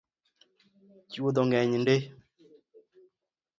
[1.11, 2.03] Chwodho ng’eny ndii